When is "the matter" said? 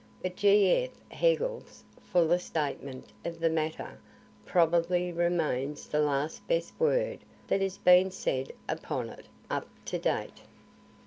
3.39-3.99